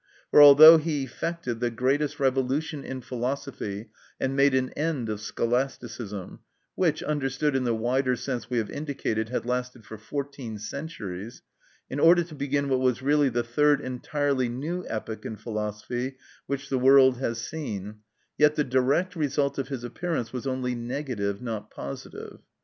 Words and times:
For 0.31 0.41
although 0.41 0.79
he 0.79 1.03
effected 1.03 1.59
the 1.59 1.69
greatest 1.69 2.19
revolution 2.19 2.83
in 2.83 3.01
philosophy 3.01 3.91
and 4.19 4.35
made 4.35 4.55
an 4.55 4.71
end 4.71 5.09
of 5.09 5.21
Scholasticism, 5.21 6.39
which, 6.73 7.03
understood 7.03 7.55
in 7.55 7.65
the 7.65 7.75
wider 7.75 8.15
sense 8.15 8.49
we 8.49 8.57
have 8.57 8.71
indicated, 8.71 9.29
had 9.29 9.45
lasted 9.45 9.85
for 9.85 9.99
fourteen 9.99 10.57
centuries, 10.57 11.43
in 11.87 11.99
order 11.99 12.23
to 12.23 12.33
begin 12.33 12.67
what 12.67 12.79
was 12.79 13.03
really 13.03 13.29
the 13.29 13.43
third 13.43 13.79
entirely 13.79 14.49
new 14.49 14.83
epoch 14.87 15.23
in 15.23 15.35
philosophy 15.35 16.17
which 16.47 16.69
the 16.69 16.79
world 16.79 17.17
has 17.17 17.39
seen, 17.39 17.97
yet 18.39 18.55
the 18.55 18.63
direct 18.63 19.15
result 19.15 19.59
of 19.59 19.67
his 19.67 19.83
appearance 19.83 20.33
was 20.33 20.47
only 20.47 20.73
negative, 20.73 21.43
not 21.43 21.69
positive. 21.69 22.39